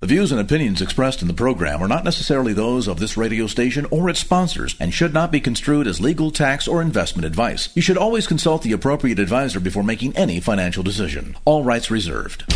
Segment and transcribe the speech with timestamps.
[0.00, 3.46] The views and opinions expressed in the program are not necessarily those of this radio
[3.46, 7.68] station or its sponsors and should not be construed as legal, tax, or investment advice.
[7.74, 11.36] You should always consult the appropriate advisor before making any financial decision.
[11.44, 12.46] All rights reserved.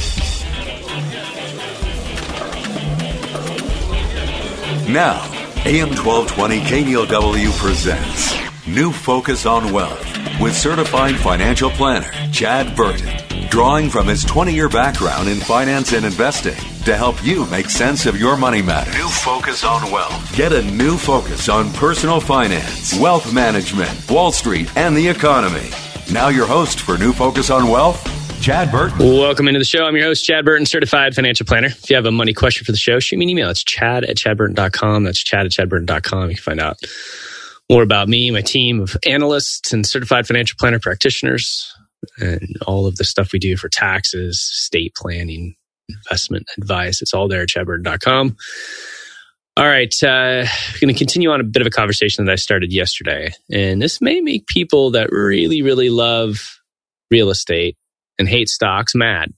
[4.88, 5.20] Now,
[5.66, 8.34] AM 1220 KNELW presents
[8.66, 13.06] New Focus on Wealth with certified financial planner Chad Burton,
[13.54, 18.04] drawing from his 20 year background in finance and investing to help you make sense
[18.04, 18.92] of your money matters.
[18.96, 20.36] New Focus on Wealth.
[20.36, 25.70] Get a new focus on personal finance, wealth management, Wall Street, and the economy.
[26.12, 28.02] Now, your host for New Focus on Wealth,
[28.42, 28.98] Chad Burton.
[28.98, 29.84] Welcome into the show.
[29.84, 31.68] I'm your host, Chad Burton, certified financial planner.
[31.68, 33.50] If you have a money question for the show, shoot me an email.
[33.50, 35.04] It's chad at chadburton.com.
[35.04, 36.28] That's chad at chadburton.com.
[36.28, 36.80] You can find out
[37.70, 41.72] more about me, my team of analysts and certified financial planner practitioners,
[42.18, 45.54] and all of the stuff we do for taxes, estate planning,
[45.88, 47.02] investment advice.
[47.02, 48.36] It's all there at chadburton.com.
[49.56, 50.46] All right, uh,
[50.80, 54.00] going to continue on a bit of a conversation that I started yesterday, and this
[54.00, 56.58] may make people that really, really love
[57.08, 57.76] real estate
[58.18, 59.32] and hate stocks mad.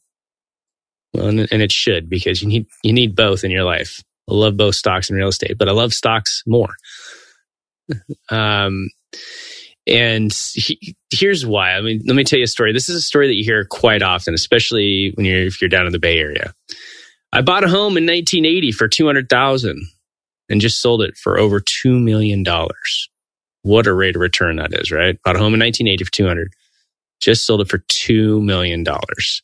[1.12, 4.02] Well, and it should because you need you need both in your life.
[4.30, 6.74] I love both stocks and real estate, but I love stocks more.
[8.30, 8.88] um,
[9.86, 11.72] and he, here's why.
[11.72, 12.72] I mean, let me tell you a story.
[12.72, 15.86] This is a story that you hear quite often, especially when you're if you're down
[15.86, 16.54] in the Bay Area.
[17.32, 19.82] I bought a home in 1980 for 200,000
[20.48, 23.10] and just sold it for over 2 million dollars.
[23.62, 25.20] What a rate of return that is, right?
[25.24, 26.52] Bought a home in 1980 for 200,
[27.20, 29.42] just sold it for 2 million dollars.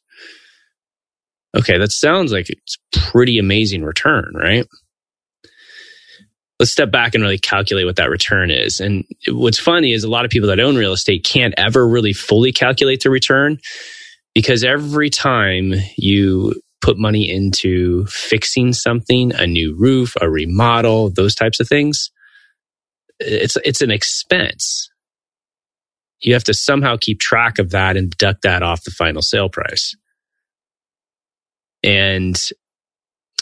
[1.56, 4.66] Okay, that sounds like it's pretty amazing return, right?
[6.62, 8.78] Let's step back and really calculate what that return is.
[8.78, 12.12] And what's funny is a lot of people that own real estate can't ever really
[12.12, 13.58] fully calculate the return
[14.32, 21.34] because every time you put money into fixing something, a new roof, a remodel, those
[21.34, 22.12] types of things,
[23.18, 24.88] it's it's an expense.
[26.20, 29.48] You have to somehow keep track of that and deduct that off the final sale
[29.48, 29.96] price.
[31.82, 32.40] And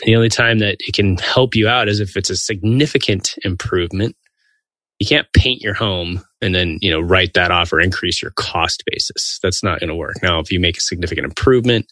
[0.05, 4.17] the only time that it can help you out is if it's a significant improvement.
[4.99, 8.33] You can't paint your home and then, you know, write that off or increase your
[8.33, 9.39] cost basis.
[9.43, 10.23] That's not going to work.
[10.23, 11.87] Now, if you make a significant improvement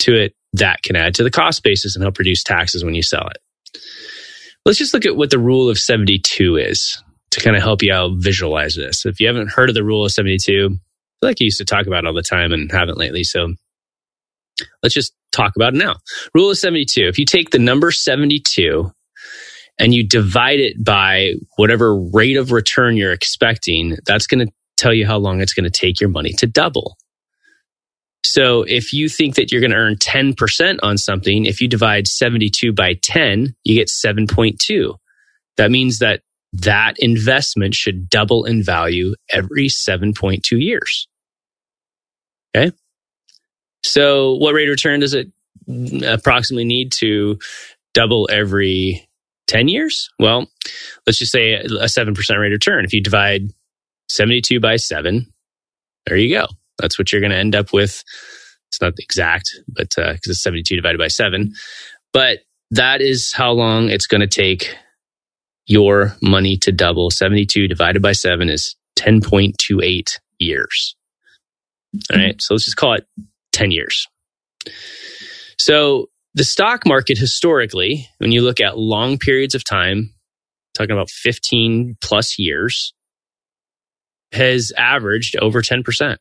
[0.00, 3.02] to it, that can add to the cost basis and help reduce taxes when you
[3.02, 3.80] sell it.
[4.64, 7.92] Let's just look at what the rule of 72 is to kind of help you
[7.92, 9.04] out visualize this.
[9.04, 10.78] If you haven't heard of the rule of 72, I feel
[11.22, 13.24] like you used to talk about all the time and haven't lately.
[13.24, 13.54] So
[14.82, 15.96] let's just talk about it now.
[16.34, 17.02] Rule of 72.
[17.06, 18.90] If you take the number 72
[19.78, 24.94] and you divide it by whatever rate of return you're expecting, that's going to tell
[24.94, 26.96] you how long it's going to take your money to double.
[28.24, 32.06] So if you think that you're going to earn 10% on something, if you divide
[32.06, 34.94] 72 by 10, you get 7.2.
[35.56, 41.08] That means that that investment should double in value every 7.2 years.
[42.56, 42.72] Okay.
[43.82, 45.28] So, what rate of return does it
[46.04, 47.38] approximately need to
[47.94, 49.08] double every
[49.46, 50.10] 10 years?
[50.18, 50.46] Well,
[51.06, 52.84] let's just say a 7% rate of return.
[52.84, 53.50] If you divide
[54.08, 55.26] 72 by 7,
[56.06, 56.46] there you go.
[56.78, 58.02] That's what you're going to end up with.
[58.68, 61.52] It's not exact, but because uh, it's 72 divided by 7.
[62.12, 62.40] But
[62.70, 64.74] that is how long it's going to take
[65.66, 67.10] your money to double.
[67.10, 70.96] 72 divided by 7 is 10.28 years.
[72.12, 72.40] All right.
[72.40, 73.06] So let's just call it
[73.52, 74.06] 10 years.
[75.58, 80.14] So the stock market historically, when you look at long periods of time,
[80.74, 82.94] talking about 15 plus years,
[84.32, 86.16] has averaged over 10%.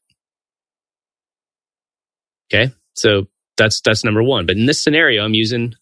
[2.52, 2.72] Okay.
[2.94, 3.28] So
[3.58, 4.46] that's, that's number one.
[4.46, 5.76] But in this scenario, I'm using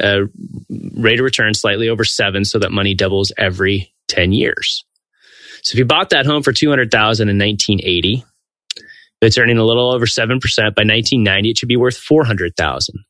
[0.00, 0.22] a
[0.68, 4.84] rate of return slightly over seven so that money doubles every 10 years.
[5.62, 8.24] So if you bought that home for 200,000 in 1980,
[9.20, 10.24] it's earning a little over 7%.
[10.24, 13.04] By 1990, it should be worth 400,000.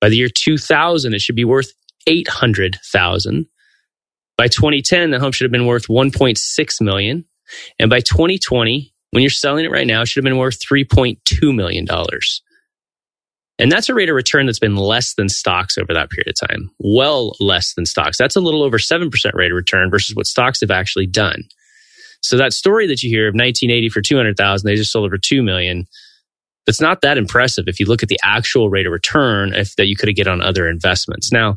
[0.00, 1.72] By the year 2000, it should be worth
[2.06, 3.46] 800,000.
[4.38, 7.24] By 2010, the home should have been worth 1.6 million.
[7.78, 11.54] And by 2020, when you're selling it right now, it should have been worth 3.2
[11.54, 12.42] million dollars.
[13.58, 16.48] And that's a rate of return that's been less than stocks over that period of
[16.48, 18.16] time, well less than stocks.
[18.16, 21.42] That's a little over 7% rate of return versus what stocks have actually done.
[22.22, 25.42] So that story that you hear of 1980 for 200,000, they just sold for 2
[25.42, 25.86] million.
[26.66, 29.86] That's not that impressive if you look at the actual rate of return if, that
[29.86, 31.32] you could have get on other investments.
[31.32, 31.56] Now,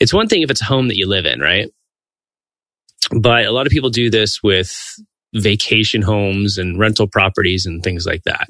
[0.00, 1.70] it's one thing if it's a home that you live in, right?
[3.20, 4.96] But a lot of people do this with
[5.34, 8.48] vacation homes and rental properties and things like that.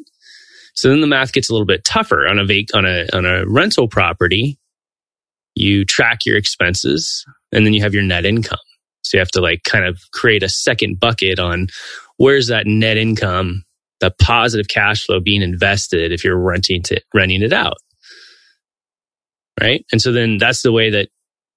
[0.74, 3.26] So then the math gets a little bit tougher on a vac- on a on
[3.26, 4.58] a rental property.
[5.54, 8.58] You track your expenses and then you have your net income.
[9.08, 11.68] So you have to like kind of create a second bucket on
[12.16, 13.64] where's that net income,
[14.00, 17.78] the positive cash flow being invested if you're renting to renting it out.
[19.60, 19.84] Right?
[19.90, 21.08] And so then that's the way that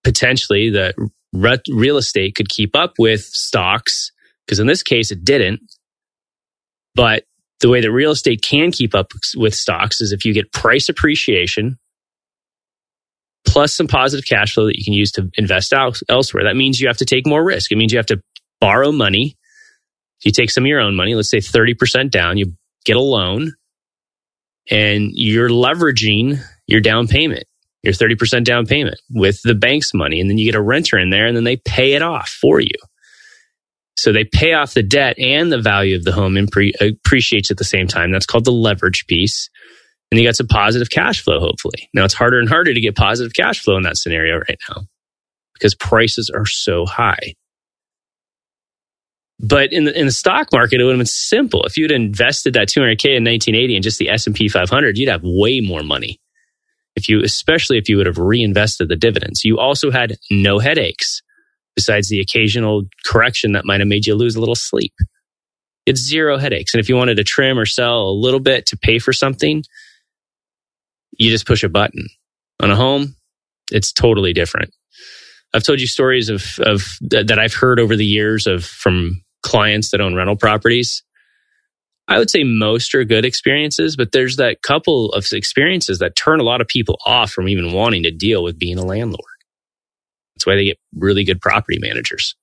[0.03, 0.93] potentially the
[1.33, 4.11] real estate could keep up with stocks
[4.45, 5.61] because in this case it didn't.
[6.95, 7.23] But
[7.59, 10.89] the way that real estate can keep up with stocks is if you get price
[10.89, 11.77] appreciation
[13.51, 16.45] plus some positive cash flow that you can use to invest out elsewhere.
[16.45, 17.71] That means you have to take more risk.
[17.71, 18.21] It means you have to
[18.61, 19.35] borrow money.
[20.19, 22.53] If you take some of your own money, let's say 30% down, you
[22.85, 23.53] get a loan
[24.69, 27.43] and you're leveraging your down payment,
[27.83, 30.21] your 30% down payment with the bank's money.
[30.21, 32.61] And then you get a renter in there and then they pay it off for
[32.61, 32.69] you.
[33.97, 37.51] So they pay off the debt and the value of the home impre- uh, appreciates
[37.51, 38.11] at the same time.
[38.11, 39.49] That's called the leverage piece.
[40.11, 41.89] And you got some positive cash flow, hopefully.
[41.93, 44.83] Now it's harder and harder to get positive cash flow in that scenario right now
[45.53, 47.35] because prices are so high.
[49.39, 51.63] But in the, in the stock market, it would have been simple.
[51.63, 55.61] If you'd invested that 200K in 1980 in just the S&P 500, you'd have way
[55.61, 56.19] more money.
[56.95, 61.21] If you, especially if you would have reinvested the dividends, you also had no headaches
[61.75, 64.93] besides the occasional correction that might have made you lose a little sleep.
[65.85, 66.73] It's zero headaches.
[66.73, 69.63] And if you wanted to trim or sell a little bit to pay for something,
[71.21, 72.07] you just push a button.
[72.61, 73.15] On a home,
[73.71, 74.73] it's totally different.
[75.53, 79.91] I've told you stories of, of that I've heard over the years of from clients
[79.91, 81.03] that own rental properties.
[82.07, 86.39] I would say most are good experiences, but there's that couple of experiences that turn
[86.39, 89.23] a lot of people off from even wanting to deal with being a landlord.
[90.35, 92.35] That's why they get really good property managers.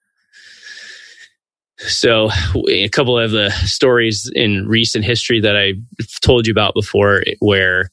[1.78, 2.30] So,
[2.68, 7.90] a couple of the stories in recent history that I've told you about before, where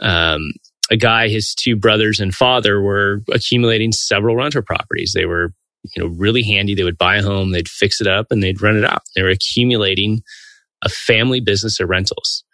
[0.00, 0.52] um,
[0.90, 5.12] a guy, his two brothers and father were accumulating several rental properties.
[5.14, 5.52] They were,
[5.94, 6.74] you know, really handy.
[6.74, 9.02] They would buy a home, they'd fix it up, and they'd rent it out.
[9.14, 10.22] They were accumulating
[10.82, 12.44] a family business of rentals,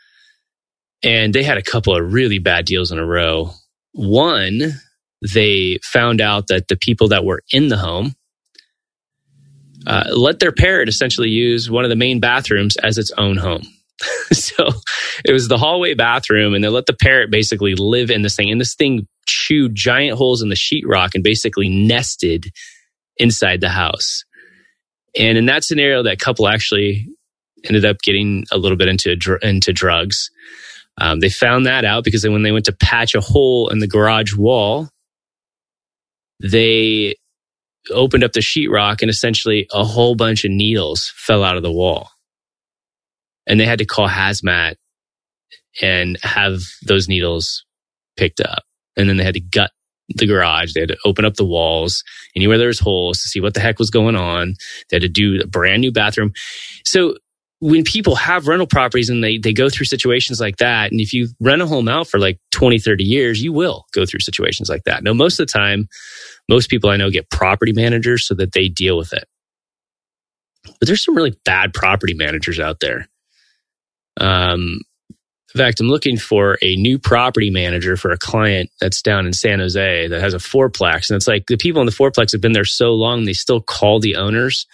[1.03, 3.53] and they had a couple of really bad deals in a row.
[3.93, 4.81] One
[5.23, 8.15] they found out that the people that were in the home
[9.87, 13.63] uh, let their parrot essentially use one of the main bathrooms as its own home.
[14.33, 14.69] so
[15.25, 18.51] it was the hallway bathroom, and they let the parrot basically live in this thing.
[18.51, 22.47] And this thing chewed giant holes in the sheetrock and basically nested
[23.17, 24.25] inside the house.
[25.19, 27.09] And in that scenario, that couple actually
[27.65, 30.31] ended up getting a little bit into into drugs.
[30.99, 33.87] Um, they found that out because when they went to patch a hole in the
[33.87, 34.89] garage wall,
[36.41, 37.17] they
[37.91, 41.73] opened up the sheetrock and essentially a whole bunch of needles fell out of the
[41.73, 42.11] wall.
[43.47, 44.77] And they had to call hazmat
[45.81, 47.65] and have those needles
[48.17, 48.65] picked up.
[48.97, 49.71] And then they had to gut
[50.09, 50.73] the garage.
[50.73, 52.03] They had to open up the walls
[52.35, 54.55] anywhere there was holes to see what the heck was going on.
[54.91, 56.33] They had to do a brand new bathroom.
[56.85, 57.17] So
[57.61, 61.13] when people have rental properties and they, they go through situations like that, and if
[61.13, 64.69] you rent a home out for like 20, 30 years, you will go through situations
[64.69, 65.03] like that.
[65.03, 65.89] Now, most of the time,
[66.49, 69.25] most people I know get property managers so that they deal with it.
[70.65, 73.09] But there's some really bad property managers out there.
[74.19, 74.81] Um,
[75.55, 79.33] in fact, I'm looking for a new property manager for a client that's down in
[79.33, 81.09] San Jose that has a fourplex.
[81.09, 83.61] And it's like the people in the fourplex have been there so long, they still
[83.61, 84.67] call the owners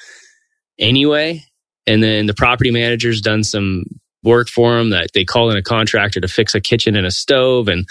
[0.79, 1.45] anyway
[1.87, 3.85] and then the property manager's done some
[4.23, 7.11] work for them that they call in a contractor to fix a kitchen and a
[7.11, 7.87] stove and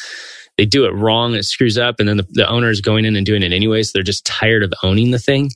[0.57, 1.99] they do it wrong and it screws up.
[1.99, 3.83] And then the, the owner is going in and doing it anyway.
[3.83, 5.51] So they're just tired of owning the thing.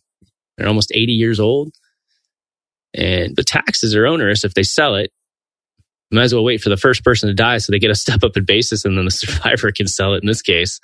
[0.58, 1.74] They're almost 80 years old.
[2.94, 5.12] And the taxes are onerous if they sell it.
[6.12, 8.24] Might as well wait for the first person to die so they get a step
[8.24, 10.80] up in basis and then the survivor can sell it in this case.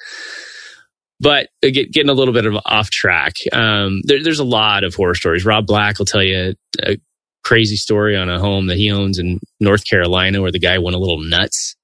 [1.19, 4.95] But uh, getting a little bit of off track, um, there, there's a lot of
[4.95, 5.45] horror stories.
[5.45, 6.97] Rob Black will tell you a
[7.43, 10.95] crazy story on a home that he owns in North Carolina where the guy went
[10.95, 11.75] a little nuts.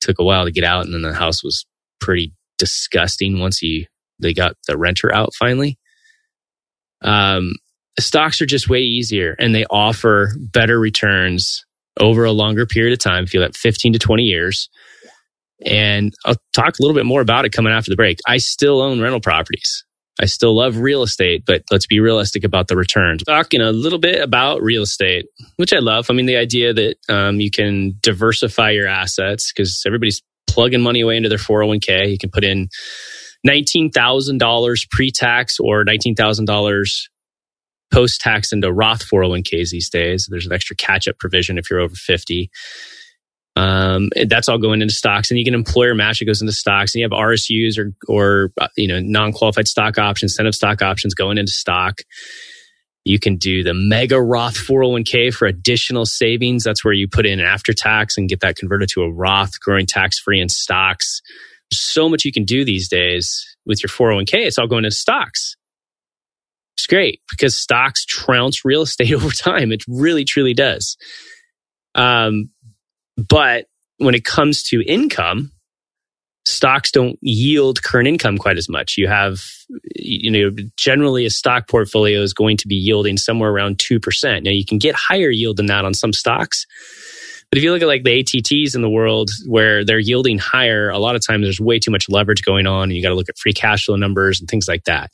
[0.00, 1.64] Took a while to get out, and then the house was
[2.00, 3.86] pretty disgusting once he
[4.18, 5.78] they got the renter out finally.
[7.02, 7.54] Um,
[7.98, 11.64] stocks are just way easier and they offer better returns
[12.00, 13.26] over a longer period of time.
[13.26, 14.68] Feel like 15 to 20 years.
[15.64, 18.18] And I'll talk a little bit more about it coming after the break.
[18.26, 19.84] I still own rental properties.
[20.20, 23.22] I still love real estate, but let's be realistic about the returns.
[23.22, 26.06] Talking a little bit about real estate, which I love.
[26.10, 31.00] I mean, the idea that um, you can diversify your assets because everybody's plugging money
[31.00, 32.10] away into their 401k.
[32.10, 32.68] You can put in
[33.46, 37.08] $19,000 pre tax or $19,000
[37.92, 40.26] post tax into Roth 401ks these days.
[40.30, 42.50] There's an extra catch up provision if you're over 50.
[43.54, 46.22] Um, that's all going into stocks, and you can employer match.
[46.22, 49.68] It goes into stocks, and you have RSUs or or uh, you know non qualified
[49.68, 52.00] stock options, incentive stock options going into stock.
[53.04, 56.64] You can do the mega Roth 401k for additional savings.
[56.64, 59.86] That's where you put in after tax and get that converted to a Roth, growing
[59.86, 61.20] tax free in stocks.
[61.70, 64.46] There's so much you can do these days with your 401k.
[64.46, 65.56] It's all going into stocks.
[66.76, 69.72] It's great because stocks trounce real estate over time.
[69.72, 70.96] It really, truly does.
[71.94, 72.50] Um,
[73.16, 73.66] but
[73.98, 75.52] when it comes to income,
[76.44, 78.96] stocks don't yield current income quite as much.
[78.96, 79.42] You have,
[79.94, 84.42] you know, generally a stock portfolio is going to be yielding somewhere around 2%.
[84.42, 86.66] Now you can get higher yield than that on some stocks.
[87.50, 90.88] But if you look at like the AT&Ts in the world where they're yielding higher,
[90.88, 93.14] a lot of times there's way too much leverage going on and you got to
[93.14, 95.10] look at free cash flow numbers and things like that.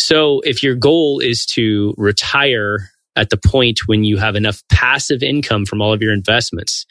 [0.00, 5.22] So if your goal is to retire at the point when you have enough passive
[5.22, 6.86] income from all of your investments,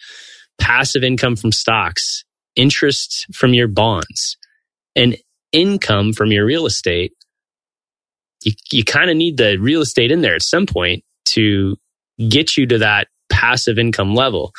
[0.60, 2.24] passive income from stocks,
[2.56, 4.38] interest from your bonds,
[4.96, 5.18] and
[5.52, 7.14] income from your real estate,
[8.44, 11.78] you, you kind of need the real estate in there at some point to
[12.30, 14.52] get you to that passive income level.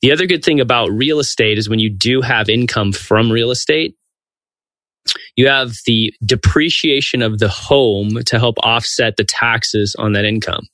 [0.00, 3.50] The other good thing about real estate is when you do have income from real
[3.50, 3.96] estate,
[5.36, 10.66] you have the depreciation of the home to help offset the taxes on that income.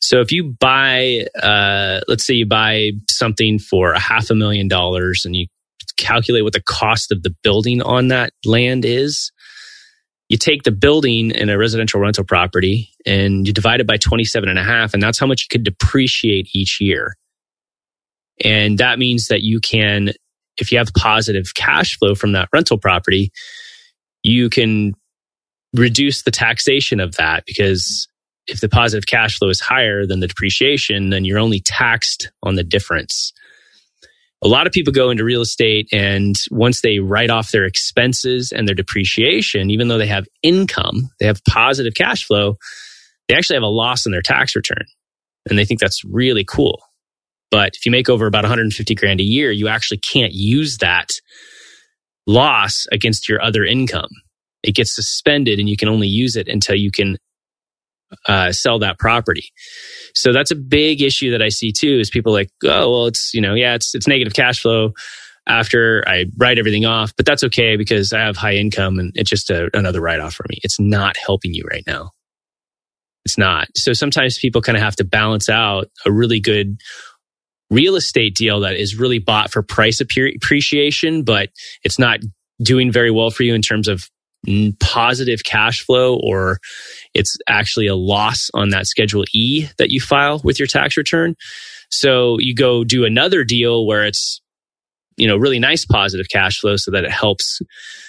[0.00, 4.68] So if you buy, uh, let's say you buy something for a half a million
[4.68, 5.46] dollars and you
[5.96, 9.30] calculate what the cost of the building on that land is,
[10.28, 14.48] you take the building in a residential rental property and you divide it by 27
[14.48, 17.16] and a half, and that's how much you could depreciate each year.
[18.42, 20.12] And that means that you can
[20.56, 23.32] if you have positive cash flow from that rental property,
[24.22, 24.94] you can
[25.74, 28.08] reduce the taxation of that because
[28.46, 32.56] if the positive cash flow is higher than the depreciation, then you're only taxed on
[32.56, 33.32] the difference.
[34.42, 38.52] A lot of people go into real estate and once they write off their expenses
[38.52, 42.56] and their depreciation, even though they have income, they have positive cash flow,
[43.28, 44.84] they actually have a loss in their tax return.
[45.48, 46.82] And they think that's really cool.
[47.50, 51.10] But if you make over about 150 grand a year, you actually can't use that
[52.26, 54.10] loss against your other income.
[54.62, 57.16] It gets suspended and you can only use it until you can
[58.28, 59.52] uh, sell that property.
[60.14, 63.32] So that's a big issue that I see too is people like, oh, well, it's,
[63.32, 64.92] you know, yeah, it's, it's negative cash flow
[65.46, 69.30] after I write everything off, but that's okay because I have high income and it's
[69.30, 70.58] just a, another write off for me.
[70.62, 72.10] It's not helping you right now.
[73.24, 73.68] It's not.
[73.76, 76.80] So sometimes people kind of have to balance out a really good
[77.70, 81.50] real estate deal that is really bought for price appreciation, but
[81.84, 82.20] it's not
[82.62, 84.08] doing very well for you in terms of
[84.80, 86.58] positive cash flow or
[87.14, 91.34] it's actually a loss on that schedule E that you file with your tax return.
[91.90, 94.40] So you go do another deal where it's
[95.16, 97.60] you know really nice positive cash flow so that it helps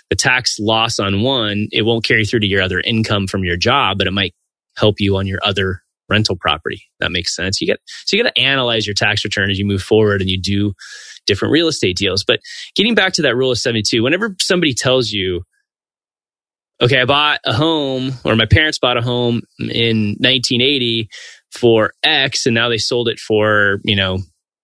[0.10, 3.58] the tax loss on one it won't carry through to your other income from your
[3.58, 4.34] job but it might
[4.78, 6.84] help you on your other rental property.
[7.00, 7.62] That makes sense.
[7.62, 10.30] You get so you got to analyze your tax return as you move forward and
[10.30, 10.74] you do
[11.26, 12.24] different real estate deals.
[12.24, 12.42] But
[12.76, 15.44] getting back to that rule of 72, whenever somebody tells you,
[16.82, 21.10] okay, I bought a home or my parents bought a home in 1980
[21.52, 24.20] for X and now they sold it for, you know,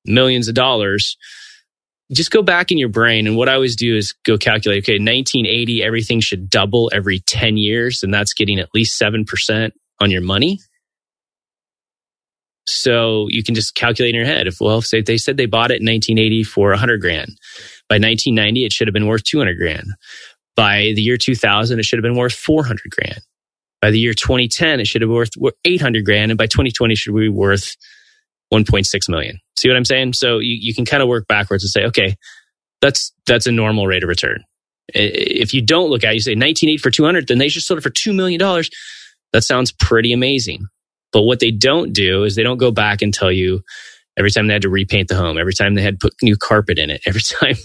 [0.06, 1.18] millions of dollars.
[2.12, 3.27] Just go back in your brain.
[3.27, 7.58] And what I always do is go calculate, okay, 1980, everything should double every 10
[7.58, 8.01] years.
[8.01, 10.60] And that's getting at least 7% on your money.
[12.67, 14.45] So you can just calculate in your head.
[14.45, 17.38] If, well, say they said they bought it in 1980 for 100 grand.
[17.89, 19.88] By 1990, it should have been worth 200 grand.
[20.55, 23.21] By the year 2000, it should have been worth 400 grand.
[23.81, 26.31] By the year 2010, it should have been worth 800 grand.
[26.31, 27.75] And by 2020, it should be worth
[28.53, 29.39] 1.6 million.
[29.57, 30.13] See what I'm saying?
[30.13, 32.15] So you, you can kind of work backwards and say, okay,
[32.81, 34.43] that's, that's a normal rate of return.
[34.89, 37.77] If you don't look at it, you say 1980 for 200, then they just sold
[37.77, 38.39] it for $2 million.
[39.33, 40.67] That sounds pretty amazing.
[41.11, 43.61] But what they don't do is they don't go back and tell you
[44.17, 46.35] every time they had to repaint the home, every time they had to put new
[46.35, 47.55] carpet in it, every time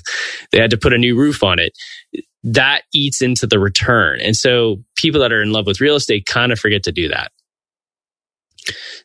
[0.51, 1.73] they had to put a new roof on it.
[2.45, 4.21] That eats into the return.
[4.21, 7.09] And so people that are in love with real estate kind of forget to do
[7.09, 7.31] that.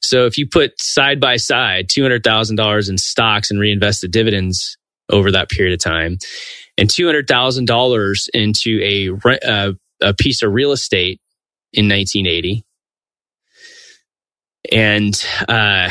[0.01, 4.77] So if you put side by side $200,000 in stocks and reinvested dividends
[5.09, 6.17] over that period of time,
[6.77, 11.19] and two hundred thousand dollars into a uh, a piece of real estate
[11.73, 12.63] in 1980.
[14.71, 15.13] And
[15.47, 15.89] uh,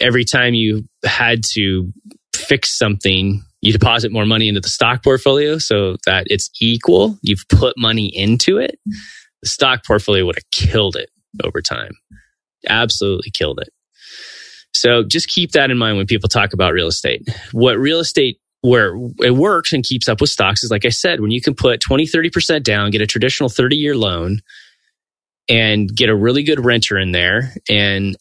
[0.00, 1.92] every time you had to
[2.34, 7.18] fix something, you deposit more money into the stock portfolio so that it's equal.
[7.22, 8.78] You've put money into it.
[9.42, 11.10] The stock portfolio would have killed it
[11.42, 11.92] over time.
[12.68, 13.70] Absolutely killed it.
[14.74, 17.26] So just keep that in mind when people talk about real estate.
[17.52, 21.20] What real estate where it works and keeps up with stocks is like I said,
[21.20, 24.40] when you can put 20, 30% down, get a traditional 30 year loan
[25.48, 27.52] and get a really good renter in there.
[27.68, 28.16] And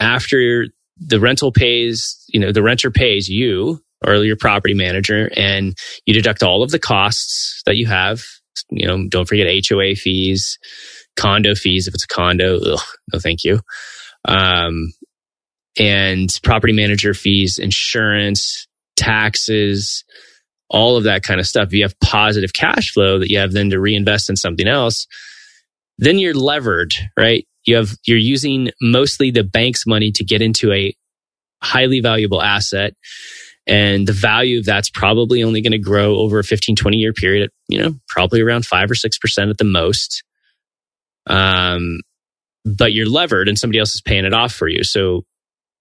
[0.00, 0.66] after
[0.98, 6.14] the rental pays, you know, the renter pays you or your property manager and you
[6.14, 8.22] deduct all of the costs that you have.
[8.70, 10.58] You know, don't forget HOA fees,
[11.16, 12.58] condo fees if it's a condo.
[12.58, 12.80] Ugh,
[13.12, 13.60] no, thank you.
[14.24, 14.92] Um,
[15.78, 20.04] and property manager fees, insurance, taxes,
[20.68, 21.68] all of that kind of stuff.
[21.68, 25.06] If you have positive cash flow that you have then to reinvest in something else,
[25.98, 27.46] then you're levered, right?
[27.64, 30.94] You have, you're using mostly the bank's money to get into a
[31.62, 32.94] highly valuable asset.
[33.66, 37.12] And the value of that's probably only going to grow over a 15, 20 year
[37.12, 40.24] period, you know, probably around five or 6% at the most.
[41.26, 42.00] Um,
[42.64, 44.84] but you're levered and somebody else is paying it off for you.
[44.84, 45.24] So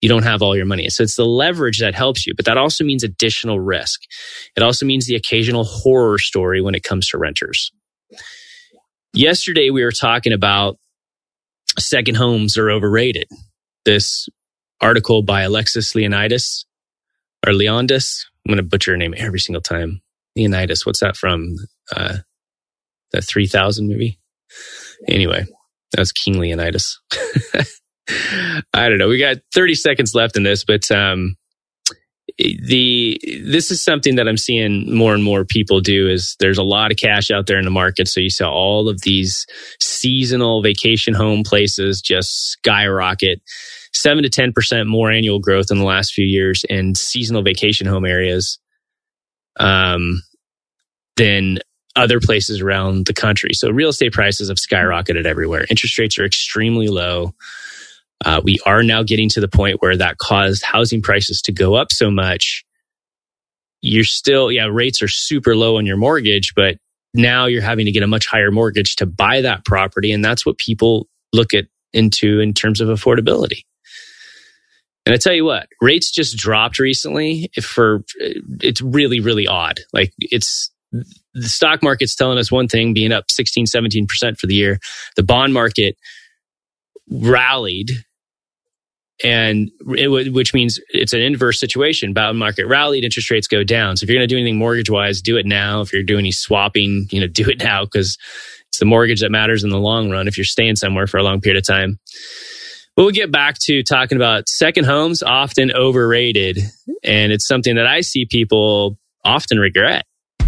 [0.01, 0.89] you don't have all your money.
[0.89, 4.01] So it's the leverage that helps you, but that also means additional risk.
[4.55, 7.71] It also means the occasional horror story when it comes to renters.
[9.13, 10.77] Yesterday, we were talking about
[11.79, 13.27] second homes are overrated.
[13.85, 14.27] This
[14.81, 16.65] article by Alexis Leonidas
[17.45, 18.25] or Leondis.
[18.45, 20.01] I'm going to butcher her name every single time.
[20.35, 20.85] Leonidas.
[20.85, 21.55] What's that from?
[21.95, 22.17] Uh,
[23.11, 24.19] that 3000 movie?
[25.07, 25.45] Anyway,
[25.93, 26.99] that was King Leonidas.
[28.73, 29.07] I don't know.
[29.07, 31.35] We got 30 seconds left in this, but um,
[32.37, 36.63] the this is something that I'm seeing more and more people do is there's a
[36.63, 38.07] lot of cash out there in the market.
[38.07, 39.45] So you saw all of these
[39.79, 43.41] seasonal vacation home places just skyrocket.
[43.93, 48.05] Seven to 10% more annual growth in the last few years in seasonal vacation home
[48.05, 48.59] areas
[49.59, 50.21] um,
[51.15, 51.57] than
[51.95, 53.53] other places around the country.
[53.53, 55.65] So real estate prices have skyrocketed everywhere.
[55.69, 57.33] Interest rates are extremely low.
[58.25, 61.75] Uh, we are now getting to the point where that caused housing prices to go
[61.75, 62.63] up so much.
[63.81, 66.77] You're still, yeah, rates are super low on your mortgage, but
[67.13, 70.11] now you're having to get a much higher mortgage to buy that property.
[70.11, 73.61] And that's what people look at into in terms of affordability.
[75.05, 78.03] And I tell you what, rates just dropped recently for,
[78.61, 79.79] it's really, really odd.
[79.93, 84.55] Like it's, the stock market's telling us one thing, being up 16, 17% for the
[84.55, 84.79] year.
[85.15, 85.95] The bond market
[87.09, 87.91] rallied
[89.23, 92.13] and it, which means it's an inverse situation.
[92.13, 93.97] Bond market rallied, interest rates go down.
[93.97, 95.81] So if you're going to do anything mortgage wise, do it now.
[95.81, 98.17] If you're doing any swapping, you know, do it now because
[98.67, 100.27] it's the mortgage that matters in the long run.
[100.27, 101.99] If you're staying somewhere for a long period of time.
[102.95, 106.57] But we'll get back to talking about second homes, often overrated,
[107.03, 110.03] and it's something that I see people often regret.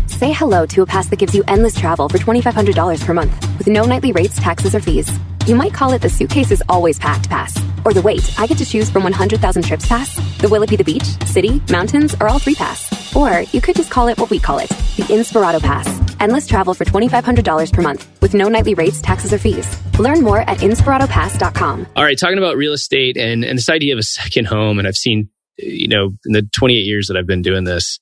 [0.07, 3.67] Say hello to a pass that gives you endless travel for $2,500 per month with
[3.67, 5.07] no nightly rates, taxes, or fees.
[5.49, 7.59] You might call it the suitcase is always packed pass.
[7.83, 10.15] Or the wait, I get to choose from 100,000 trips pass.
[10.37, 13.15] The will it be the beach, city, mountains, or all three pass.
[13.15, 15.87] Or you could just call it what we call it, the Inspirato Pass.
[16.19, 19.67] Endless travel for $2,500 per month with no nightly rates, taxes, or fees.
[19.97, 21.87] Learn more at inspiratopass.com.
[21.95, 24.77] All right, talking about real estate and, and this idea of a second home.
[24.77, 27.99] And I've seen, you know, in the 28 years that I've been doing this,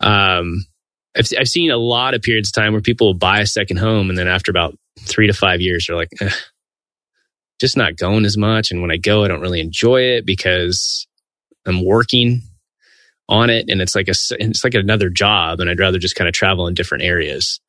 [0.00, 0.66] um,
[1.16, 4.10] I've, I've seen a lot of periods of time where people buy a second home
[4.10, 6.28] and then after about three to five years, they're like, eh,
[7.60, 8.70] just not going as much.
[8.70, 11.06] And when I go, I don't really enjoy it because
[11.66, 12.42] I'm working
[13.28, 16.28] on it and it's like a, it's like another job and I'd rather just kind
[16.28, 17.60] of travel in different areas.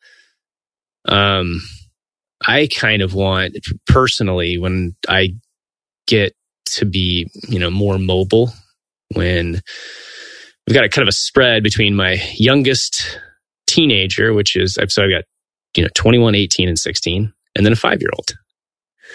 [1.06, 1.62] Um,
[2.46, 5.36] I kind of want personally when I
[6.06, 6.34] get
[6.66, 8.52] to be, you know, more mobile
[9.16, 9.62] when
[10.68, 13.20] we've got a kind of a spread between my youngest
[13.66, 15.24] teenager, which is, so I've got,
[15.76, 18.34] you know, 21, 18, and 16, and then a five year old.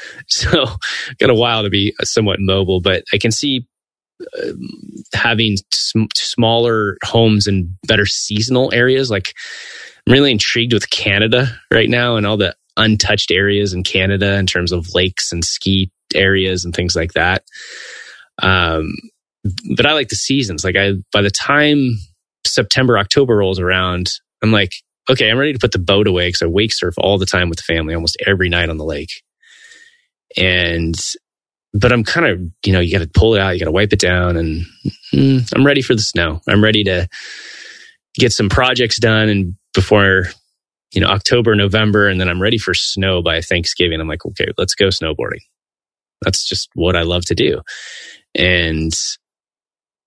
[0.28, 0.66] So,
[1.18, 3.66] got a while to be somewhat mobile, but I can see
[4.20, 4.52] uh,
[5.14, 9.10] having sm- smaller homes in better seasonal areas.
[9.10, 9.34] Like,
[10.06, 14.46] I'm really intrigued with Canada right now and all the untouched areas in Canada in
[14.46, 17.44] terms of lakes and ski areas and things like that.
[18.42, 18.94] Um,
[19.76, 20.64] but I like the seasons.
[20.64, 21.98] Like, I by the time
[22.46, 24.10] September, October rolls around,
[24.42, 24.72] I'm like,
[25.10, 27.48] okay, I'm ready to put the boat away because I wake surf all the time
[27.48, 29.22] with the family, almost every night on the lake.
[30.36, 30.94] And,
[31.74, 33.72] but I'm kind of, you know, you got to pull it out, you got to
[33.72, 34.64] wipe it down, and
[35.14, 36.40] mm, I'm ready for the snow.
[36.48, 37.08] I'm ready to
[38.18, 40.26] get some projects done and before
[40.92, 44.00] you know October, November, and then I'm ready for snow by Thanksgiving.
[44.00, 45.40] I'm like, okay, let's go snowboarding.
[46.20, 47.62] That's just what I love to do.
[48.34, 48.92] And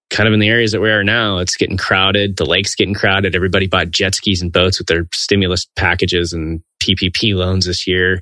[0.09, 2.37] kind of in the areas that we are now, it's getting crowded.
[2.37, 3.35] The lake's getting crowded.
[3.35, 8.21] Everybody bought jet skis and boats with their stimulus packages and PPP loans this year.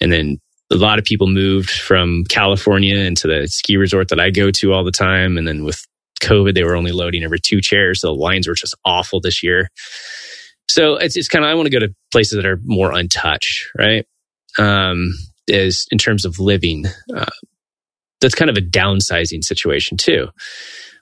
[0.00, 4.30] And then a lot of people moved from California into the ski resort that I
[4.30, 5.38] go to all the time.
[5.38, 5.86] And then with
[6.20, 8.00] COVID, they were only loading over two chairs.
[8.00, 9.70] So the lines were just awful this year.
[10.68, 13.68] So it's, it's kind of, I want to go to places that are more untouched,
[13.78, 14.06] right?
[14.58, 15.14] Um,
[15.46, 16.84] is in terms of living.
[17.14, 17.24] Uh,
[18.20, 20.28] that's kind of a downsizing situation too.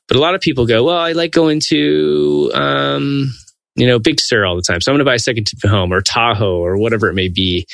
[0.06, 3.32] But a lot of people go, well, I like going to, um,
[3.74, 4.80] you know, Big Sur all the time.
[4.80, 7.66] So I'm going to buy a second home or Tahoe or whatever it may be.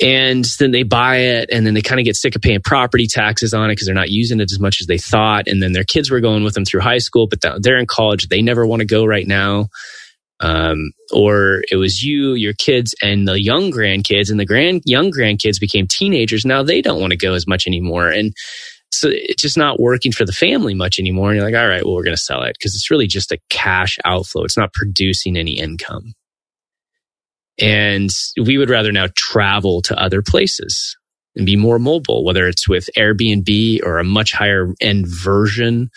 [0.00, 3.06] And then they buy it and then they kind of get sick of paying property
[3.06, 5.48] taxes on it because they're not using it as much as they thought.
[5.48, 8.28] And then their kids were going with them through high school, but they're in college.
[8.28, 9.68] They never want to go right now
[10.40, 15.10] um, or it was you, your kids, and the young grandkids, and the grand young
[15.10, 16.44] grandkids became teenagers.
[16.44, 18.34] Now they don't want to go as much anymore, and
[18.92, 21.30] so it's just not working for the family much anymore.
[21.30, 23.32] And you're like, all right, well, we're going to sell it because it's really just
[23.32, 24.44] a cash outflow.
[24.44, 26.12] It's not producing any income,
[27.60, 28.10] and
[28.42, 30.96] we would rather now travel to other places
[31.34, 35.90] and be more mobile, whether it's with Airbnb or a much higher end version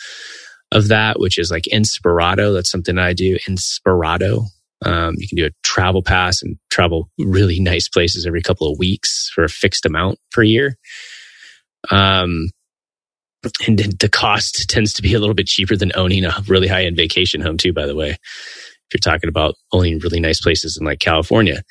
[0.72, 2.54] of that, which is like Inspirato.
[2.54, 3.38] That's something that I do.
[3.48, 4.44] Inspirato.
[4.84, 8.78] Um, you can do a travel pass and travel really nice places every couple of
[8.78, 10.76] weeks for a fixed amount per year.
[11.90, 12.50] Um,
[13.66, 16.84] and the cost tends to be a little bit cheaper than owning a really high
[16.84, 18.16] end vacation home, too, by the way.
[18.90, 21.62] If you're talking about owning really nice places in like California.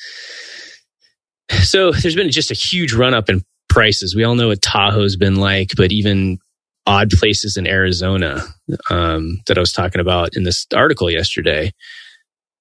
[1.63, 4.15] So there's been just a huge run up in prices.
[4.15, 6.39] We all know what Tahoe's been like, but even
[6.85, 8.41] odd places in Arizona
[8.89, 11.71] um, that I was talking about in this article yesterday.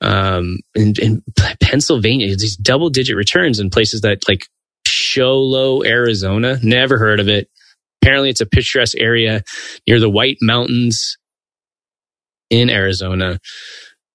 [0.00, 1.22] Um, in, in
[1.60, 4.46] Pennsylvania, these double digit returns in places that like
[4.86, 6.58] Show Low, Arizona.
[6.62, 7.48] Never heard of it.
[8.02, 9.42] Apparently, it's a picturesque area
[9.86, 11.16] near the White Mountains
[12.50, 13.38] in Arizona,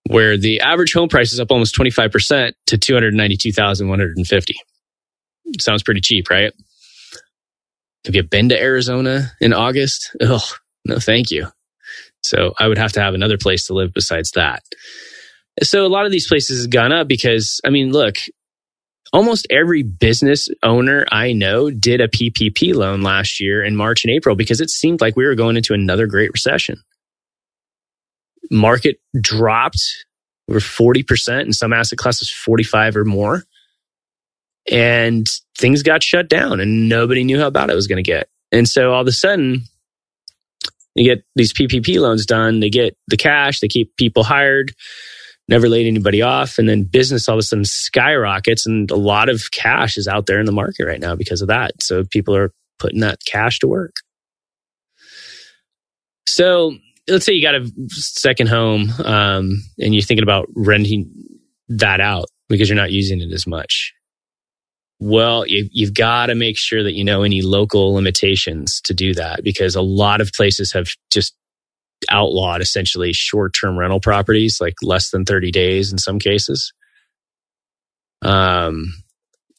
[0.10, 4.56] where the average home price is up almost 25% to 292,150.
[5.60, 6.52] Sounds pretty cheap, right?
[8.06, 10.16] Have you been to Arizona in August?
[10.22, 10.44] Oh,
[10.86, 11.48] no, thank you.
[12.24, 14.64] So I would have to have another place to live besides that.
[15.62, 18.16] So a lot of these places have gone up because, I mean, look,
[19.14, 24.14] almost every business owner I know did a PPP loan last year in March and
[24.14, 26.82] April because it seemed like we were going into another great recession.
[28.52, 29.82] Market dropped
[30.50, 33.44] over 40% in some asset classes, 45 or more
[34.70, 35.28] and
[35.58, 38.30] things got shut down and nobody knew how bad it was going to get.
[38.52, 39.64] And so all of a sudden,
[40.96, 44.74] you get these PPP loans done, they get the cash, they keep people hired,
[45.50, 46.60] never laid anybody off.
[46.60, 50.28] And then business all of a sudden skyrockets, and a lot of cash is out
[50.28, 51.72] there in the market right now because of that.
[51.82, 53.96] So people are putting that cash to work.
[56.28, 61.12] So let's say you got a second home um, and you're thinking about renting
[61.70, 63.94] that out because you're not using it as much.
[65.00, 69.14] Well, you, you've got to make sure that you know any local limitations to do
[69.16, 71.36] that because a lot of places have just
[72.10, 76.74] outlawed essentially short term rental properties, like less than 30 days in some cases.
[78.22, 78.94] Um,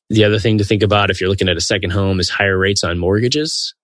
[0.09, 2.57] the other thing to think about if you're looking at a second home is higher
[2.57, 3.75] rates on mortgages.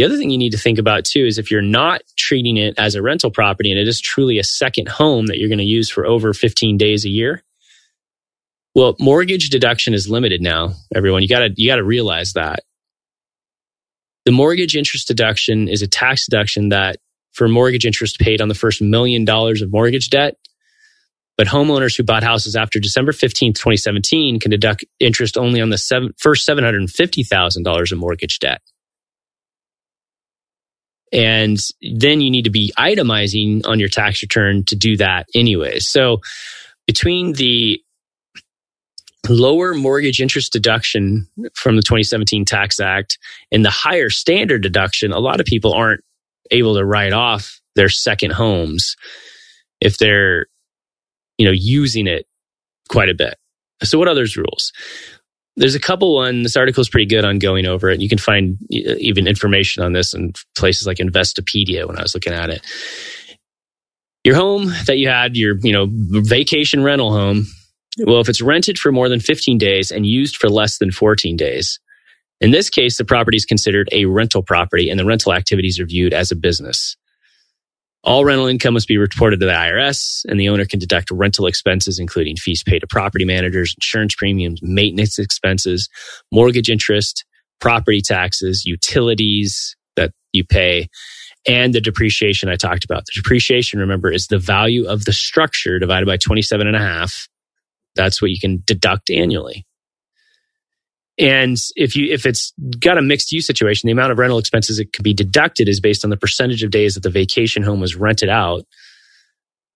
[0.00, 2.72] The other thing you need to think about too is if you're not treating it
[2.78, 5.64] as a rental property and it is truly a second home that you're going to
[5.64, 7.42] use for over 15 days a year,
[8.74, 11.20] well, mortgage deduction is limited now, everyone.
[11.20, 12.60] You gotta, you gotta realize that.
[14.24, 16.96] The mortgage interest deduction is a tax deduction that
[17.32, 20.38] for mortgage interest paid on the first million dollars of mortgage debt.
[21.36, 25.76] But homeowners who bought houses after December 15th, 2017 can deduct interest only on the
[25.76, 28.62] seven, first $750,000 of mortgage debt.
[31.12, 31.58] And
[31.98, 35.80] then you need to be itemizing on your tax return to do that anyway.
[35.80, 36.20] So
[36.86, 37.82] between the
[39.28, 43.18] lower mortgage interest deduction from the 2017 Tax Act
[43.52, 46.04] and the higher standard deduction, a lot of people aren't
[46.50, 48.96] able to write off their second homes
[49.80, 50.46] if they're,
[51.38, 52.26] you know, using it
[52.88, 53.36] quite a bit.
[53.82, 54.72] So what others rules?
[55.60, 56.42] There's a couple one.
[56.42, 58.00] This article is pretty good on going over it.
[58.00, 62.32] You can find even information on this in places like Investopedia when I was looking
[62.32, 62.66] at it.
[64.24, 67.44] Your home that you had, your, you know, vacation rental home,
[67.98, 71.36] well, if it's rented for more than 15 days and used for less than 14
[71.36, 71.78] days,
[72.40, 75.84] in this case, the property is considered a rental property and the rental activities are
[75.84, 76.96] viewed as a business.
[78.02, 81.46] All rental income must be reported to the IRS, and the owner can deduct rental
[81.46, 85.88] expenses, including fees paid to property managers, insurance premiums, maintenance expenses,
[86.32, 87.26] mortgage interest,
[87.60, 90.88] property taxes, utilities that you pay,
[91.46, 93.04] and the depreciation I talked about.
[93.04, 97.28] The depreciation, remember, is the value of the structure divided by 27 and a half.
[97.96, 99.66] That's what you can deduct annually.
[101.20, 104.78] And if you if it's got a mixed use situation, the amount of rental expenses
[104.78, 107.80] that can be deducted is based on the percentage of days that the vacation home
[107.80, 108.66] was rented out,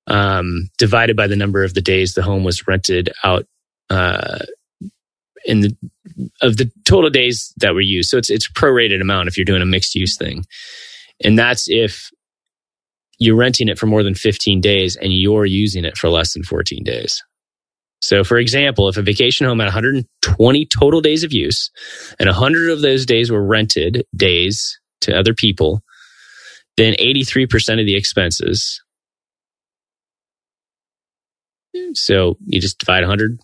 [0.06, 3.46] um, divided by the number of the days the home was rented out
[3.90, 4.38] uh,
[5.44, 5.76] in the
[6.40, 8.08] of the total days that were used.
[8.08, 10.46] So it's it's prorated amount if you're doing a mixed use thing,
[11.22, 12.10] and that's if
[13.18, 16.42] you're renting it for more than 15 days and you're using it for less than
[16.42, 17.22] 14 days.
[18.00, 21.70] So, for example, if a vacation home had 120 total days of use
[22.18, 25.82] and 100 of those days were rented days to other people,
[26.76, 28.82] then 83% of the expenses.
[31.94, 33.38] So you just divide 100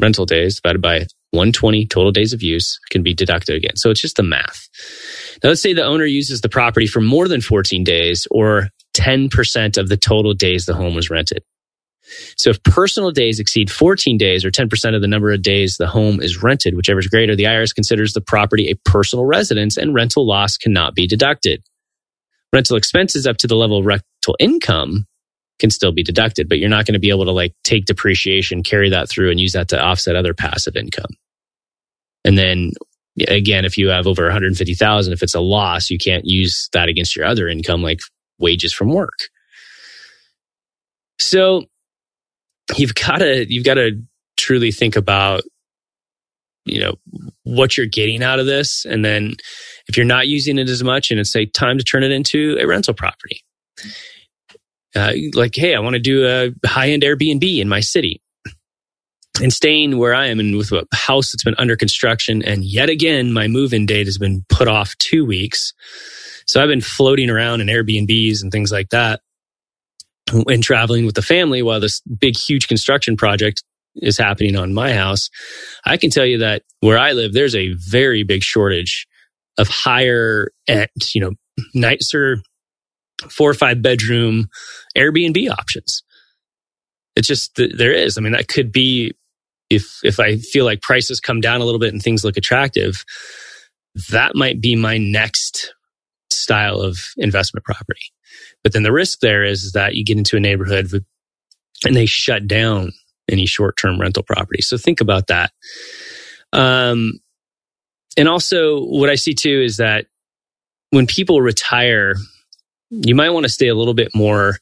[0.00, 3.76] rental days divided by 120 total days of use can be deducted again.
[3.76, 4.68] So it's just the math.
[5.42, 9.78] Now, let's say the owner uses the property for more than 14 days or 10%
[9.78, 11.42] of the total days the home was rented.
[12.36, 15.86] So if personal days exceed 14 days or 10% of the number of days the
[15.86, 19.94] home is rented, whichever is greater, the IRS considers the property a personal residence and
[19.94, 21.62] rental loss cannot be deducted.
[22.52, 25.06] Rental expenses up to the level of rental income
[25.58, 28.62] can still be deducted, but you're not going to be able to like take depreciation,
[28.62, 31.10] carry that through and use that to offset other passive income.
[32.24, 32.72] And then
[33.28, 37.16] again, if you have over 150,000, if it's a loss, you can't use that against
[37.16, 38.00] your other income like
[38.38, 39.18] wages from work.
[41.18, 41.64] So
[42.76, 44.00] you've got to you've got to
[44.36, 45.42] truly think about
[46.64, 46.94] you know
[47.42, 48.84] what you're getting out of this.
[48.86, 49.34] And then
[49.86, 52.56] if you're not using it as much and it's say time to turn it into
[52.60, 53.42] a rental property
[54.94, 58.20] uh, like hey i want to do a high-end airbnb in my city
[59.42, 62.42] and staying where i am and with a house that's been under construction.
[62.42, 65.72] And yet again my move-in date has been put off two weeks.
[66.46, 69.20] So i've been floating around in airbnbs and things like that
[70.32, 73.62] and traveling with the family while this big, huge construction project
[73.96, 75.30] is happening on my house,
[75.84, 79.06] I can tell you that where I live, there's a very big shortage
[79.58, 81.32] of higher end, you know,
[81.74, 82.38] nicer
[83.30, 84.48] four or five bedroom
[84.96, 86.02] Airbnb options.
[87.16, 88.18] It's just there is.
[88.18, 89.12] I mean, that could be
[89.70, 93.04] if if I feel like prices come down a little bit and things look attractive,
[94.10, 95.74] that might be my next
[96.44, 98.12] style of investment property.
[98.62, 101.04] But then the risk there is, that you get into a neighborhood with,
[101.84, 102.92] and they shut down
[103.28, 104.62] any short term rental property.
[104.62, 105.50] So think about that.
[106.52, 107.20] Um,
[108.16, 110.06] and also, what I see too is that
[110.90, 112.14] when people retire,
[112.90, 114.58] you might want to stay a little bit more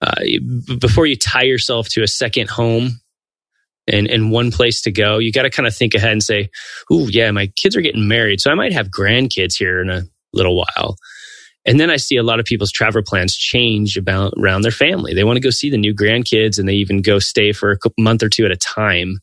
[0.00, 0.22] uh,
[0.78, 3.00] before you tie yourself to a second home
[3.88, 5.18] and, and one place to go.
[5.18, 6.50] You got to kind of think ahead and say,
[6.92, 10.02] "Ooh, yeah, my kids are getting married, so I might have grandkids here in a
[10.32, 10.96] little while."
[11.64, 15.12] And then I see a lot of people's travel plans change about around their family.
[15.12, 17.90] They want to go see the new grandkids and they even go stay for a
[17.98, 19.18] month or two at a time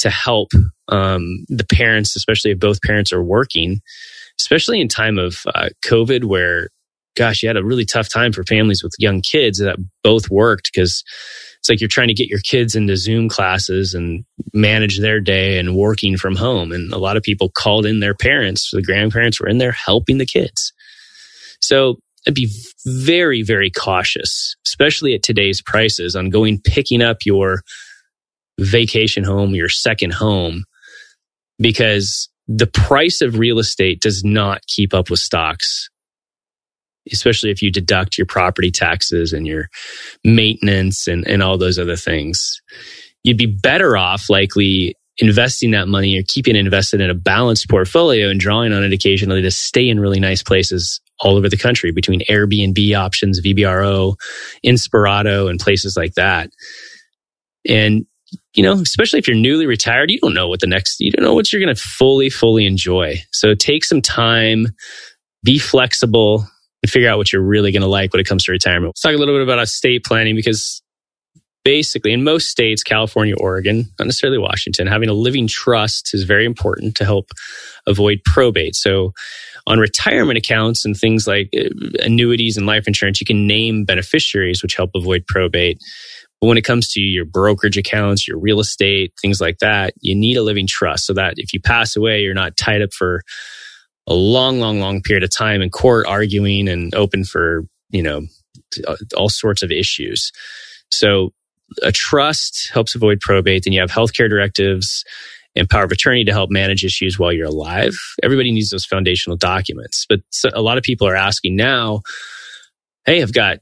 [0.00, 0.50] to help
[0.88, 3.80] um, the parents, especially if both parents are working,
[4.38, 6.68] especially in time of uh, COVID where
[7.16, 10.70] gosh, you had a really tough time for families with young kids that both worked
[10.72, 11.04] because
[11.62, 15.60] it's like you're trying to get your kids into Zoom classes and manage their day
[15.60, 16.72] and working from home.
[16.72, 20.18] And a lot of people called in their parents, the grandparents were in there helping
[20.18, 20.72] the kids.
[21.60, 22.50] So I'd be
[22.84, 27.62] very, very cautious, especially at today's prices, on going picking up your
[28.58, 30.64] vacation home, your second home,
[31.60, 35.90] because the price of real estate does not keep up with stocks,
[37.10, 39.68] especially if you deduct your property taxes and your
[40.24, 42.60] maintenance and, and all those other things.
[43.24, 47.68] You'd be better off likely investing that money or keeping it invested in a balanced
[47.68, 51.56] portfolio and drawing on it occasionally to stay in really nice places all over the
[51.56, 54.16] country between Airbnb options, VRBO,
[54.64, 56.50] Inspirato, and places like that.
[57.68, 58.06] And,
[58.54, 61.24] you know, especially if you're newly retired, you don't know what the next, you don't
[61.24, 63.16] know what you're going to fully, fully enjoy.
[63.30, 64.68] So take some time,
[65.44, 66.46] be flexible,
[66.82, 68.88] and figure out what you're really going to like when it comes to retirement.
[68.88, 70.82] Let's talk a little bit about estate planning because
[71.64, 76.44] basically in most states, California, Oregon, not necessarily Washington, having a living trust is very
[76.44, 77.30] important to help
[77.86, 78.74] avoid probate.
[78.74, 79.12] So
[79.66, 81.68] on retirement accounts and things like uh,
[82.00, 85.78] annuities and life insurance, you can name beneficiaries, which help avoid probate.
[86.40, 90.16] But when it comes to your brokerage accounts, your real estate, things like that, you
[90.16, 93.22] need a living trust so that if you pass away, you're not tied up for
[94.06, 98.22] a long, long, long period of time in court arguing and open for you know,
[99.16, 100.32] all sorts of issues.
[100.90, 101.32] So
[101.82, 103.64] a trust helps avoid probate.
[103.64, 105.04] Then you have healthcare directives
[105.54, 107.94] and power of attorney to help manage issues while you're alive.
[108.22, 110.06] Everybody needs those foundational documents.
[110.08, 110.20] But
[110.52, 112.02] a lot of people are asking now,
[113.04, 113.58] hey, I've got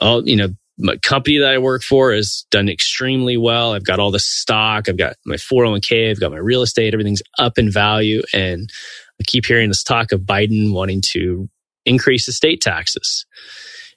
[0.00, 3.74] all, you know, my company that I work for has done extremely well.
[3.74, 4.88] I've got all the stock.
[4.88, 6.10] I've got my 401k.
[6.10, 6.94] I've got my real estate.
[6.94, 8.22] Everything's up in value.
[8.32, 8.70] And
[9.20, 11.48] I keep hearing this talk of Biden wanting to
[11.86, 13.26] increase the state taxes.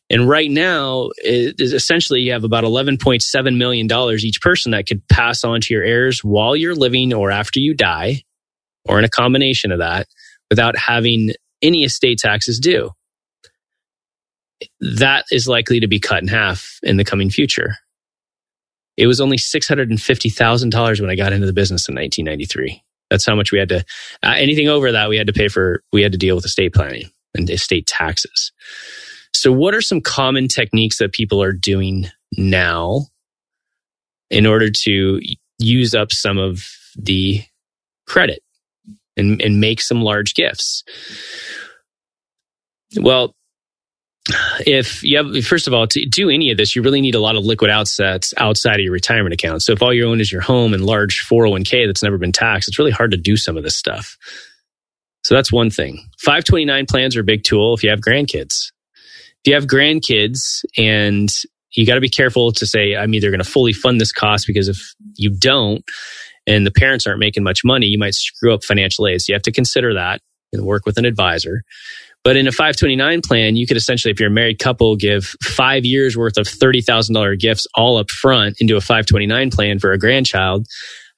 [0.10, 3.88] And right now, it is essentially you have about $11.7 million
[4.20, 7.74] each person that could pass on to your heirs while you're living or after you
[7.74, 8.24] die,
[8.86, 10.08] or in a combination of that,
[10.50, 12.92] without having any estate taxes due.
[14.80, 17.76] That is likely to be cut in half in the coming future.
[18.96, 22.82] It was only $650,000 when I got into the business in 1993.
[23.10, 23.86] That's how much we had to,
[24.24, 26.74] uh, anything over that, we had to pay for, we had to deal with estate
[26.74, 28.52] planning and estate taxes.
[29.34, 33.06] So, what are some common techniques that people are doing now
[34.30, 35.22] in order to
[35.60, 36.64] use up some of
[36.96, 37.44] the
[38.08, 38.42] credit
[39.16, 40.84] and, and make some large gifts?
[43.00, 43.36] Well,
[44.66, 47.20] if you have, first of all, to do any of this, you really need a
[47.20, 49.62] lot of liquid assets outside of your retirement account.
[49.62, 52.68] So if all you own is your home and large 401k that's never been taxed,
[52.68, 54.18] it's really hard to do some of this stuff.
[55.24, 55.98] So that's one thing.
[56.20, 58.72] 529 plans are a big tool if you have grandkids
[59.44, 61.30] if you have grandkids and
[61.72, 64.48] you got to be careful to say, I'm either going to fully fund this cost
[64.48, 65.86] because if you don't
[66.46, 69.22] and the parents aren't making much money, you might screw up financial aid.
[69.22, 70.22] So you have to consider that
[70.54, 71.64] and work with an advisor.
[72.28, 75.86] But in a 529 plan, you could essentially, if you're a married couple, give five
[75.86, 80.68] years worth of $30,000 gifts all up front into a 529 plan for a grandchild.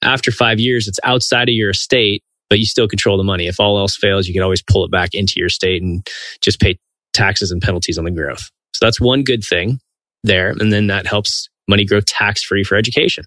[0.02, 3.48] After five years, it's outside of your estate, but you still control the money.
[3.48, 6.06] If all else fails, you can always pull it back into your estate and
[6.42, 6.78] just pay
[7.12, 8.48] taxes and penalties on the growth.
[8.72, 9.80] So that's one good thing
[10.22, 10.50] there.
[10.50, 13.24] And then that helps money grow tax free for education.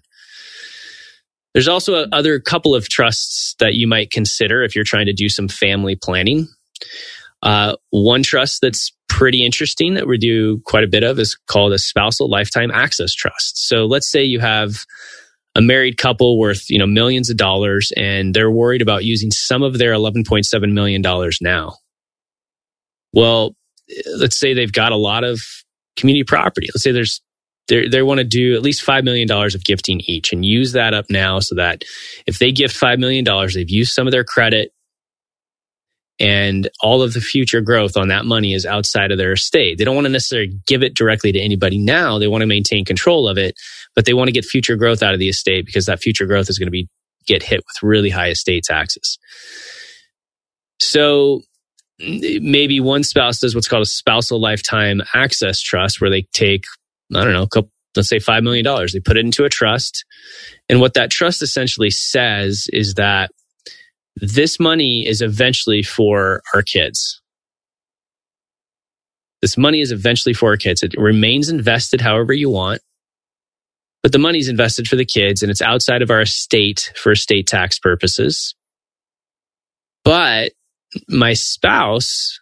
[1.52, 5.12] There's also a other couple of trusts that you might consider if you're trying to
[5.12, 6.48] do some family planning.
[7.44, 11.72] Uh, one trust that's pretty interesting that we do quite a bit of is called
[11.72, 13.68] a spousal lifetime access trust.
[13.68, 14.84] So let's say you have
[15.54, 19.62] a married couple worth you know millions of dollars and they're worried about using some
[19.62, 21.76] of their 11.7 million dollars now.
[23.12, 23.54] Well,
[24.18, 25.40] let's say they've got a lot of
[25.96, 26.68] community property.
[26.74, 27.20] Let's say there's
[27.68, 30.72] they they want to do at least five million dollars of gifting each and use
[30.72, 31.84] that up now so that
[32.26, 34.72] if they gift five million dollars, they've used some of their credit
[36.20, 39.78] and all of the future growth on that money is outside of their estate.
[39.78, 42.18] They don't want to necessarily give it directly to anybody now.
[42.18, 43.56] They want to maintain control of it,
[43.96, 46.48] but they want to get future growth out of the estate because that future growth
[46.48, 46.88] is going to be
[47.26, 49.18] get hit with really high estate taxes.
[50.80, 51.40] So
[51.98, 56.64] maybe one spouse does what's called a spousal lifetime access trust where they take
[57.14, 60.04] i don't know couple, let's say $5 million they put it into a trust
[60.68, 63.30] and what that trust essentially says is that
[64.16, 67.20] this money is eventually for our kids.
[69.42, 70.82] This money is eventually for our kids.
[70.82, 72.80] It remains invested however you want
[74.04, 77.12] but the money is invested for the kids and it's outside of our estate for
[77.12, 78.54] estate tax purposes.
[80.04, 80.52] But
[81.08, 82.38] my spouse,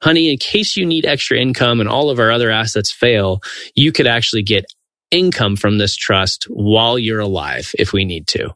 [0.00, 3.40] honey, in case you need extra income and all of our other assets fail,
[3.74, 4.66] you could actually get
[5.10, 8.54] income from this trust while you're alive if we need to.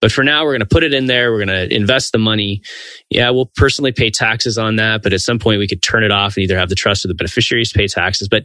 [0.00, 1.30] But for now, we're going to put it in there.
[1.30, 2.62] We're going to invest the money.
[3.10, 6.10] Yeah, we'll personally pay taxes on that, but at some point we could turn it
[6.10, 8.28] off and either have the trust or the beneficiaries pay taxes.
[8.28, 8.44] But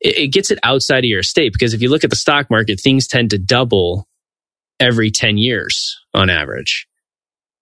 [0.00, 2.50] it, it gets it outside of your estate because if you look at the stock
[2.50, 4.08] market, things tend to double
[4.80, 6.86] every 10 years on average.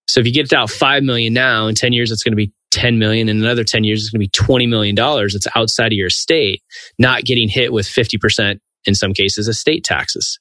[0.06, 2.52] So if you get out 5 million now, in 10 years, it's going to be
[2.70, 3.28] 10 million.
[3.28, 5.34] In another 10 years, it's going to be 20 million dollars.
[5.34, 6.62] It's outside of your estate,
[6.98, 10.38] not getting hit with 50% in some cases estate taxes.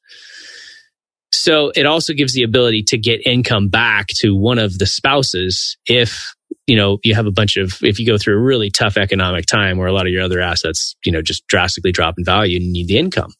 [1.44, 5.76] So it also gives the ability to get income back to one of the spouses
[5.86, 6.34] if
[6.68, 9.46] you know you have a bunch of if you go through a really tough economic
[9.46, 12.56] time where a lot of your other assets you know just drastically drop in value
[12.56, 13.34] and you need the income.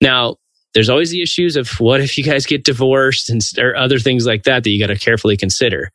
[0.00, 0.36] Now,
[0.74, 3.42] there's always the issues of what if you guys get divorced and
[3.76, 5.90] other things like that that you got to carefully consider.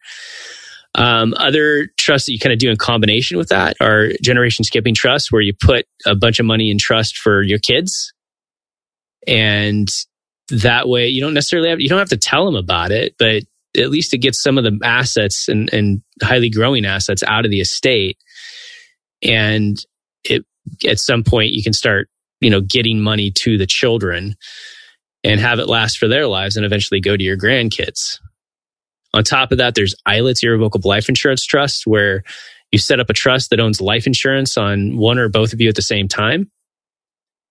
[0.96, 4.94] Um, other trusts that you kind of do in combination with that are generation skipping
[4.94, 8.12] trusts, where you put a bunch of money in trust for your kids,
[9.26, 9.88] and
[10.52, 13.44] that way you don't necessarily have you don't have to tell them about it, but
[13.78, 17.52] at least it gets some of the assets and, and highly growing assets out of
[17.52, 18.18] the estate,
[19.24, 19.78] and
[20.24, 20.46] it
[20.88, 22.10] at some point you can start
[22.42, 24.36] you know, getting money to the children
[25.24, 28.18] and have it last for their lives and eventually go to your grandkids.
[29.14, 32.24] On top of that, there's ILIT's Irrevocable Life Insurance Trust, where
[32.72, 35.70] You set up a trust that owns life insurance on one or both of you
[35.70, 36.50] at the same time.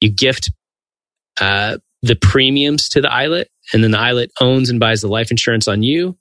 [0.00, 0.50] You gift
[1.38, 5.30] uh, the premiums to the ILIT, and then the ILIT owns and buys the life
[5.30, 6.16] insurance on you.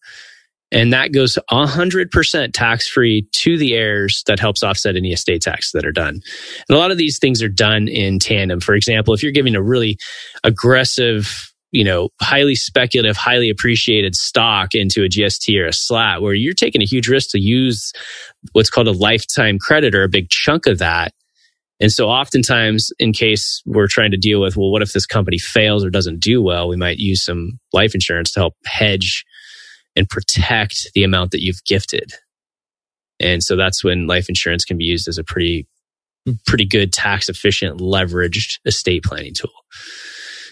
[0.72, 5.72] And that goes 100% tax free to the heirs that helps offset any estate taxes
[5.72, 6.22] that are done.
[6.70, 8.60] And a lot of these things are done in tandem.
[8.60, 9.98] For example, if you're giving a really
[10.44, 16.36] aggressive, you know, highly speculative, highly appreciated stock into a GST or a SLAT, where
[16.36, 17.92] you're taking a huge risk to use
[18.52, 21.14] what's called a lifetime credit or a big chunk of that.
[21.80, 25.38] And so oftentimes in case we're trying to deal with, well, what if this company
[25.38, 26.68] fails or doesn't do well?
[26.68, 29.26] We might use some life insurance to help hedge
[29.96, 32.12] and protect the amount that you've gifted.
[33.20, 35.68] And so that's when life insurance can be used as a pretty,
[36.46, 39.52] pretty good tax efficient leveraged estate planning tool.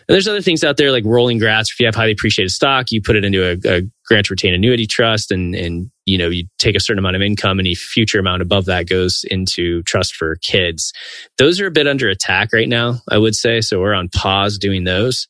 [0.07, 1.71] And there's other things out there like rolling GRATs.
[1.71, 4.87] If you have highly appreciated stock, you put it into a, a grant retain annuity
[4.87, 8.41] trust and, and, you know, you take a certain amount of income any future amount
[8.41, 10.93] above that goes into trust for kids.
[11.37, 13.59] Those are a bit under attack right now, I would say.
[13.59, 15.27] So we're on pause doing those.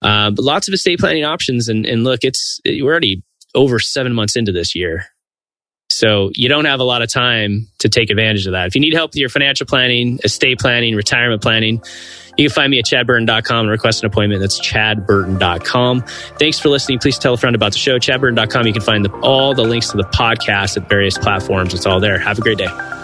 [0.00, 1.68] Uh, but lots of estate planning options.
[1.68, 3.22] And, and look, it's, we're already
[3.54, 5.04] over seven months into this year.
[5.94, 8.66] So you don't have a lot of time to take advantage of that.
[8.66, 11.82] If you need help with your financial planning, estate planning, retirement planning,
[12.36, 14.40] you can find me at chadburton.com and request an appointment.
[14.40, 16.02] That's chadburton.com.
[16.02, 16.98] Thanks for listening.
[16.98, 17.98] Please tell a friend about the show.
[17.98, 18.66] chadburton.com.
[18.66, 21.74] You can find the, all the links to the podcast at various platforms.
[21.74, 22.18] It's all there.
[22.18, 23.03] Have a great day.